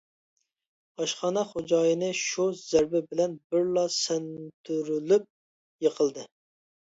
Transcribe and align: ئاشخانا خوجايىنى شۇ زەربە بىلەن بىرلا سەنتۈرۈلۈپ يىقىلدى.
ئاشخانا 1.03 1.41
خوجايىنى 1.49 2.07
شۇ 2.21 2.45
زەربە 2.61 3.01
بىلەن 3.11 3.35
بىرلا 3.53 3.83
سەنتۈرۈلۈپ 3.97 5.27
يىقىلدى. 5.89 6.27